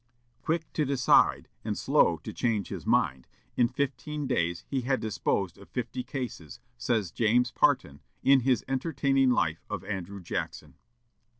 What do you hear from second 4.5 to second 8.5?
he had disposed of fifty cases, says James Parton, in